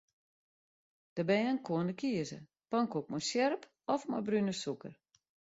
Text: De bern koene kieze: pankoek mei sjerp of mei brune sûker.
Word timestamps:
De 1.15 1.25
bern 1.31 1.57
koene 1.67 1.93
kieze: 1.99 2.37
pankoek 2.69 3.07
mei 3.09 3.23
sjerp 3.29 3.61
of 3.93 4.01
mei 4.09 4.25
brune 4.27 4.53
sûker. 4.63 4.93